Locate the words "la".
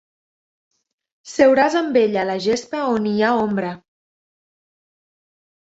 2.31-2.39